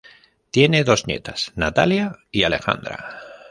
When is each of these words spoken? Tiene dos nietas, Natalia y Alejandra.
Tiene 0.49 0.83
dos 0.83 1.05
nietas, 1.05 1.51
Natalia 1.53 2.17
y 2.31 2.41
Alejandra. 2.41 3.21